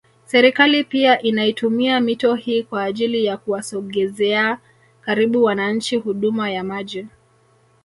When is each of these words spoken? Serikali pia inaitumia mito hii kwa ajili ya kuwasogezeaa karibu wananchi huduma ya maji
Serikali 0.25 0.83
pia 0.83 1.21
inaitumia 1.21 1.99
mito 1.99 2.35
hii 2.35 2.63
kwa 2.63 2.83
ajili 2.83 3.25
ya 3.25 3.37
kuwasogezeaa 3.37 4.57
karibu 5.01 5.43
wananchi 5.43 5.95
huduma 5.97 6.51
ya 6.51 6.63
maji 6.63 7.07